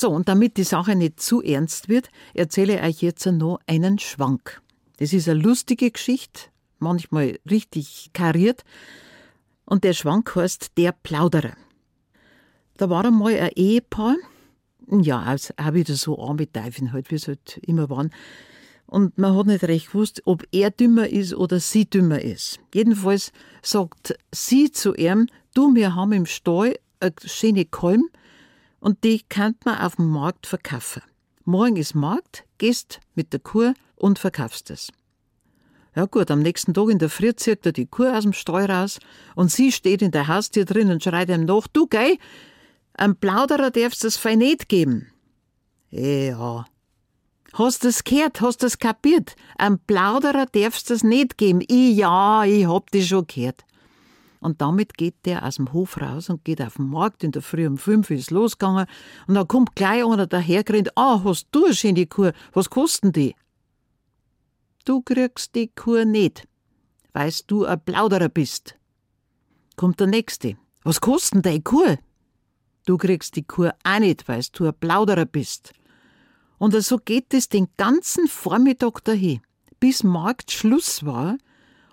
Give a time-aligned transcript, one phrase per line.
[0.00, 3.98] So, und damit die Sache nicht zu ernst wird, erzähle ich euch jetzt noch einen
[3.98, 4.62] Schwank.
[4.98, 6.42] Das ist eine lustige Geschichte,
[6.78, 8.62] manchmal richtig kariert.
[9.64, 11.56] Und der Schwank heißt Der Plauderer.
[12.76, 14.14] Da war einmal ein Ehepaar,
[14.88, 18.12] ja, auch wieder so arme Teufel halt, wie es halt immer waren.
[18.86, 22.60] Und man hat nicht recht gewusst, ob er dümmer ist oder sie dümmer ist.
[22.72, 28.08] Jedenfalls sagt sie zu ihm, du, wir haben im Stall eine schöne Kalm
[28.80, 31.02] und die kann man auf dem Markt verkaufen.
[31.44, 34.92] Morgen ist Markt, gehst mit der Kuh und verkaufst es.
[35.96, 38.70] Ja gut, am nächsten Tag in der Früh zieht er die Kuh aus dem Stall
[38.70, 39.00] raus
[39.34, 42.18] und sie steht in der Haustür drin und schreit ihm nach, du geh,
[42.94, 45.08] einem Plauderer darfst das fein nicht geben.
[45.90, 46.66] Ja.
[47.54, 48.40] Hast du das gehört?
[48.40, 49.34] Hast du das kapiert?
[49.56, 51.62] Einem Plauderer darfst das nicht geben.
[51.66, 53.64] Ich, ja, ich hab das schon gehört.
[54.40, 57.24] Und damit geht der aus dem Hof raus und geht auf den Markt.
[57.24, 58.86] In der Früh um fünf ist losgegangen.
[59.26, 60.96] Und dann kommt gleich einer dahergerannt.
[60.96, 62.30] Ah, hast du eine schöne Kuh?
[62.52, 63.34] Was kosten die?
[64.84, 66.46] Du kriegst die Kuh nicht,
[67.12, 68.76] weil du ein Plauderer bist.
[69.76, 70.56] Kommt der Nächste.
[70.82, 71.96] Was kosten die Kuh?
[72.86, 75.72] Du kriegst die Kuh auch nicht, weil du ein Plauderer bist.
[76.58, 79.40] Und so geht es den ganzen Vormittag dahin,
[79.78, 81.36] bis Marktschluss war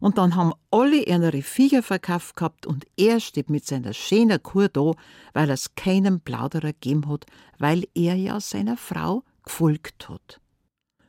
[0.00, 4.68] und dann haben alle ihre Viecher verkauft gehabt und er steht mit seiner schönen Kuh
[4.72, 4.92] da,
[5.34, 7.26] weil es keinen Plauderer gegeben hat,
[7.58, 10.40] weil er ja seiner Frau gefolgt hat.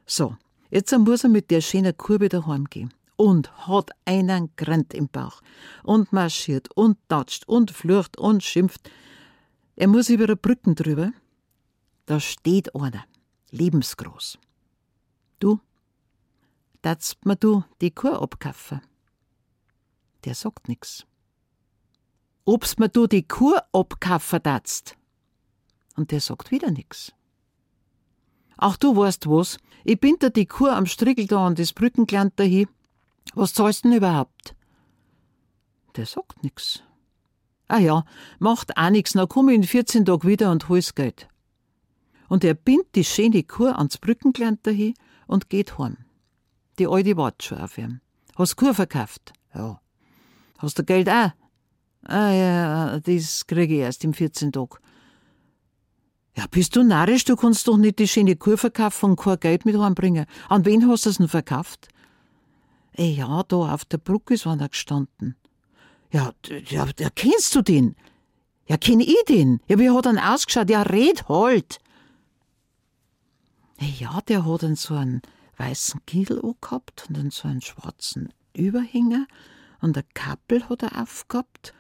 [0.06, 0.36] So,
[0.70, 5.42] jetzt muss er mit der schönen Kuh wieder heimgehen und hat einen Grant im Bauch
[5.84, 8.90] und marschiert und tatscht und flucht und schimpft.
[9.76, 11.12] Er muss über eine Brücken drüber.
[12.08, 13.06] Da steht einer,
[13.52, 14.38] lebensgroß.
[15.40, 15.60] Du,
[16.82, 18.82] datst mir du die Kuh abkaufen?
[20.26, 21.06] Der sagt nix.
[22.46, 24.96] Obst mir du die Kuh abkaufen datst?
[25.96, 27.14] Und der sagt wieder nix.
[28.58, 32.40] Ach, du weißt was, ich bin da die Kuh am Striegel da an das Brückengeland
[32.40, 32.68] dahin.
[33.34, 34.56] Was zahlst denn überhaupt?
[35.96, 36.84] Der sagt nix.
[37.68, 38.06] Ah ja,
[38.40, 41.28] macht auch nix, dann komm ich in 14 Tagen wieder und hol's Geld.
[42.28, 44.94] Und er bindt die schöne Kuh ans Brückengeland dahin
[45.28, 45.98] und geht heim.
[46.82, 48.02] Die alte wartet schon auf ihn.
[48.36, 49.34] Hast Kuh verkauft?
[49.54, 49.80] Ja.
[50.58, 51.30] Hast du Geld auch?
[52.06, 54.82] Ah ja, das kriege ich erst im 14 Tag.
[56.36, 57.24] Ja, bist du narrisch?
[57.24, 60.26] Du kannst doch nicht die schöne Kuh verkaufen und kein Geld mit heimbringen.
[60.50, 61.90] An wen hast du es denn verkauft?
[62.94, 65.36] Ey, ja, da auf der Brücke ist einer gestanden.
[66.12, 66.32] Ja,
[66.66, 67.96] ja, ja, kennst du den?
[68.66, 69.60] Ja, kenn ich den?
[69.68, 70.72] Ja, wie hat er ausgeschaut?
[70.72, 71.78] Ja, red halt!
[73.78, 75.22] Ey, ja, der hat dann so einen
[75.62, 79.28] weißen Kittel gehabt und dann so einen schwarzen Überhänger
[79.80, 81.74] und eine Kappel hat er aufgehabt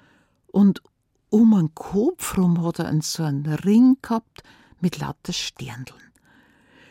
[0.47, 0.81] und
[1.30, 4.44] um den Kopf rum hat er einen so einen Ring gehabt
[4.81, 6.00] mit lauter Sterndeln.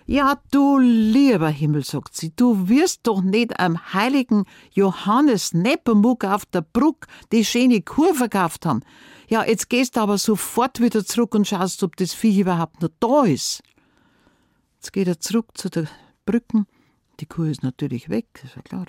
[0.07, 6.47] Ja, du lieber Himmel, sagt sie, du wirst doch nicht am heiligen Johannes Nepomuk auf
[6.47, 8.83] der Bruck die schöne Kur verkauft haben.
[9.29, 12.91] Ja, jetzt gehst du aber sofort wieder zurück und schaust, ob das Viech überhaupt noch
[12.99, 13.63] da ist.
[14.77, 15.87] Jetzt geht er zurück zu der
[16.25, 16.67] Brücken.
[17.21, 18.87] Die Kuh ist natürlich weg, ist ja klar.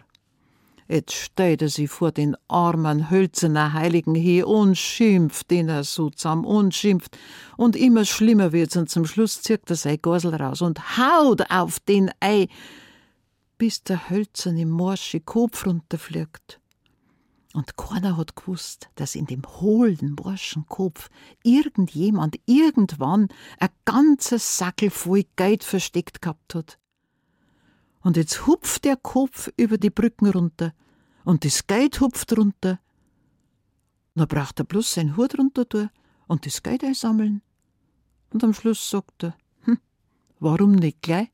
[0.88, 6.46] Jetzt steht er sich vor den armen, hölzernen Heiligen hier und schimpft er so zusammen
[6.46, 7.18] und schimpft.
[7.58, 11.80] Und immer schlimmer wird's und zum Schluss zieht er sein Gorsel raus und haut auf
[11.82, 12.48] den Ei,
[13.58, 16.60] bis der hölzerne, morsche Kopf runterfliegt.
[17.54, 21.10] Und keiner hat gewusst, dass in dem hohlen, morschen Kopf
[21.44, 23.28] irgendjemand irgendwann
[23.60, 26.81] ein ganzes Sackel voll Geld versteckt gehabt hat.
[28.04, 30.74] Und jetzt hupft der Kopf über die Brücken runter
[31.24, 32.80] und das Geld hupft runter.
[34.16, 35.90] Dann braucht er bloß sein Hut runter tun
[36.28, 37.42] und das Geld einsammeln.
[38.32, 39.80] Und am Schluss sagt er, hm,
[40.40, 41.30] warum nicht gleich?